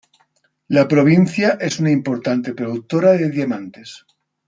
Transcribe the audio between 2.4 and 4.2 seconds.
productora de diamantes.